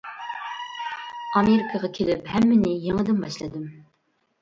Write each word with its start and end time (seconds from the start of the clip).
ئامېرىكىغا 1.35 1.91
كېلىپ 1.99 2.35
ھەممىنى 2.35 2.75
يېڭىدىن 2.89 3.25
باشلىدىم. 3.25 3.73